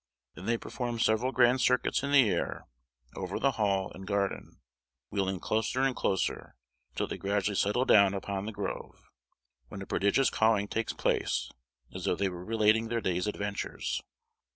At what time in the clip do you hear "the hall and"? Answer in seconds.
3.37-4.07